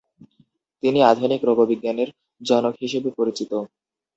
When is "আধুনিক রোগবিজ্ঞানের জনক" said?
1.11-2.73